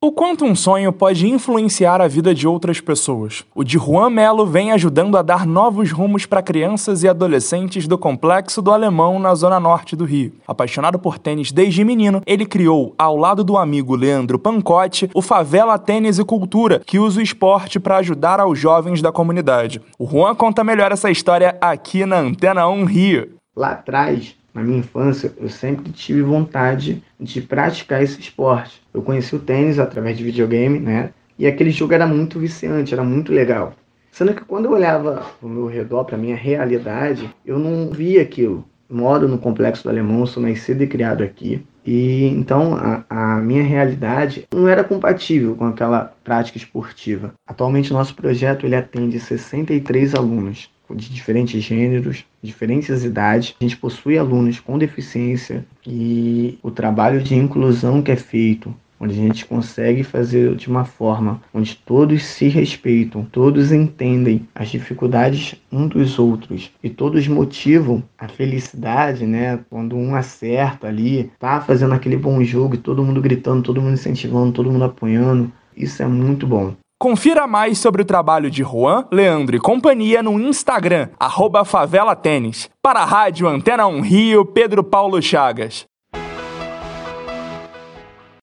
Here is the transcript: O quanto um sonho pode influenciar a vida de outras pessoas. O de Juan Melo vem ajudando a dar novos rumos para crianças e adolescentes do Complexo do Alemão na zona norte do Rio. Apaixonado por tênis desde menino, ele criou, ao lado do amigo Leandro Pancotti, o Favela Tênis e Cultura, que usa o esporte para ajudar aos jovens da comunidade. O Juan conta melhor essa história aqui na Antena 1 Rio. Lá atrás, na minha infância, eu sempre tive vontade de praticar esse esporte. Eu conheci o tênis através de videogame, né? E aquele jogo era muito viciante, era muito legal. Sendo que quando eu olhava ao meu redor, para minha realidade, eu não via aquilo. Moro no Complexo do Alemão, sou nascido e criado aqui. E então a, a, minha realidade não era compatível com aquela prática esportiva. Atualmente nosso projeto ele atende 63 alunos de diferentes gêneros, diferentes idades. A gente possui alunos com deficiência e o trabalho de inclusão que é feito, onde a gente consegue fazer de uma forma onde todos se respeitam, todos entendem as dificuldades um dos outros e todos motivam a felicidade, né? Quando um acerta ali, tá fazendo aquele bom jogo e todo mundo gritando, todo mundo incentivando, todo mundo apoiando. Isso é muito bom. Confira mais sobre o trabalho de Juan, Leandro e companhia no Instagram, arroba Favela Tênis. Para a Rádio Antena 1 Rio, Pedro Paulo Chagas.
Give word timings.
O 0.00 0.12
quanto 0.12 0.44
um 0.44 0.54
sonho 0.54 0.92
pode 0.92 1.26
influenciar 1.26 2.00
a 2.00 2.06
vida 2.06 2.32
de 2.32 2.46
outras 2.46 2.80
pessoas. 2.80 3.44
O 3.52 3.64
de 3.64 3.78
Juan 3.78 4.08
Melo 4.10 4.46
vem 4.46 4.70
ajudando 4.70 5.18
a 5.18 5.22
dar 5.22 5.44
novos 5.44 5.90
rumos 5.90 6.24
para 6.24 6.40
crianças 6.40 7.02
e 7.02 7.08
adolescentes 7.08 7.88
do 7.88 7.98
Complexo 7.98 8.62
do 8.62 8.70
Alemão 8.70 9.18
na 9.18 9.34
zona 9.34 9.58
norte 9.58 9.96
do 9.96 10.04
Rio. 10.04 10.34
Apaixonado 10.46 11.00
por 11.00 11.18
tênis 11.18 11.50
desde 11.50 11.82
menino, 11.82 12.22
ele 12.24 12.46
criou, 12.46 12.94
ao 12.96 13.16
lado 13.16 13.42
do 13.42 13.56
amigo 13.56 13.96
Leandro 13.96 14.38
Pancotti, 14.38 15.10
o 15.12 15.20
Favela 15.20 15.76
Tênis 15.76 16.20
e 16.20 16.24
Cultura, 16.24 16.80
que 16.86 17.00
usa 17.00 17.18
o 17.18 17.22
esporte 17.22 17.80
para 17.80 17.96
ajudar 17.96 18.38
aos 18.38 18.56
jovens 18.56 19.02
da 19.02 19.10
comunidade. 19.10 19.82
O 19.98 20.06
Juan 20.06 20.32
conta 20.36 20.62
melhor 20.62 20.92
essa 20.92 21.10
história 21.10 21.58
aqui 21.60 22.06
na 22.06 22.20
Antena 22.20 22.68
1 22.68 22.84
Rio. 22.84 23.34
Lá 23.56 23.72
atrás, 23.72 24.37
na 24.58 24.64
minha 24.64 24.78
infância, 24.78 25.32
eu 25.38 25.48
sempre 25.48 25.92
tive 25.92 26.20
vontade 26.20 27.02
de 27.18 27.40
praticar 27.40 28.02
esse 28.02 28.18
esporte. 28.18 28.82
Eu 28.92 29.02
conheci 29.02 29.34
o 29.36 29.38
tênis 29.38 29.78
através 29.78 30.18
de 30.18 30.24
videogame, 30.24 30.80
né? 30.80 31.10
E 31.38 31.46
aquele 31.46 31.70
jogo 31.70 31.94
era 31.94 32.06
muito 32.06 32.40
viciante, 32.40 32.92
era 32.92 33.04
muito 33.04 33.32
legal. 33.32 33.72
Sendo 34.10 34.34
que 34.34 34.44
quando 34.44 34.64
eu 34.64 34.72
olhava 34.72 35.24
ao 35.40 35.48
meu 35.48 35.66
redor, 35.66 36.04
para 36.04 36.18
minha 36.18 36.34
realidade, 36.34 37.30
eu 37.46 37.56
não 37.56 37.90
via 37.90 38.20
aquilo. 38.20 38.64
Moro 38.90 39.28
no 39.28 39.38
Complexo 39.38 39.84
do 39.84 39.90
Alemão, 39.90 40.26
sou 40.26 40.42
nascido 40.42 40.82
e 40.82 40.88
criado 40.88 41.22
aqui. 41.22 41.64
E 41.86 42.24
então 42.24 42.74
a, 42.74 43.04
a, 43.08 43.36
minha 43.36 43.62
realidade 43.62 44.48
não 44.52 44.66
era 44.66 44.82
compatível 44.82 45.54
com 45.54 45.66
aquela 45.66 46.12
prática 46.24 46.58
esportiva. 46.58 47.32
Atualmente 47.46 47.92
nosso 47.92 48.14
projeto 48.14 48.66
ele 48.66 48.74
atende 48.74 49.20
63 49.20 50.14
alunos 50.14 50.68
de 50.94 51.12
diferentes 51.12 51.62
gêneros, 51.62 52.24
diferentes 52.42 53.04
idades. 53.04 53.54
A 53.60 53.64
gente 53.64 53.76
possui 53.76 54.18
alunos 54.18 54.60
com 54.60 54.78
deficiência 54.78 55.64
e 55.86 56.58
o 56.62 56.70
trabalho 56.70 57.22
de 57.22 57.34
inclusão 57.34 58.02
que 58.02 58.12
é 58.12 58.16
feito, 58.16 58.74
onde 59.00 59.14
a 59.14 59.16
gente 59.16 59.46
consegue 59.46 60.02
fazer 60.02 60.54
de 60.56 60.68
uma 60.68 60.84
forma 60.84 61.40
onde 61.54 61.76
todos 61.76 62.24
se 62.24 62.48
respeitam, 62.48 63.24
todos 63.24 63.70
entendem 63.70 64.46
as 64.54 64.70
dificuldades 64.70 65.54
um 65.70 65.86
dos 65.86 66.18
outros 66.18 66.70
e 66.82 66.90
todos 66.90 67.26
motivam 67.28 68.02
a 68.18 68.28
felicidade, 68.28 69.24
né? 69.26 69.60
Quando 69.70 69.96
um 69.96 70.14
acerta 70.14 70.88
ali, 70.88 71.30
tá 71.38 71.60
fazendo 71.60 71.94
aquele 71.94 72.16
bom 72.16 72.42
jogo 72.42 72.74
e 72.74 72.78
todo 72.78 73.04
mundo 73.04 73.20
gritando, 73.20 73.62
todo 73.62 73.80
mundo 73.80 73.94
incentivando, 73.94 74.52
todo 74.52 74.70
mundo 74.70 74.84
apoiando. 74.84 75.52
Isso 75.76 76.02
é 76.02 76.06
muito 76.06 76.46
bom. 76.46 76.74
Confira 77.00 77.46
mais 77.46 77.78
sobre 77.78 78.02
o 78.02 78.04
trabalho 78.04 78.50
de 78.50 78.64
Juan, 78.64 79.06
Leandro 79.12 79.54
e 79.54 79.60
companhia 79.60 80.20
no 80.20 80.32
Instagram, 80.40 81.10
arroba 81.16 81.64
Favela 81.64 82.16
Tênis. 82.16 82.68
Para 82.82 83.02
a 83.02 83.04
Rádio 83.04 83.46
Antena 83.46 83.86
1 83.86 84.00
Rio, 84.00 84.44
Pedro 84.44 84.82
Paulo 84.82 85.22
Chagas. 85.22 85.86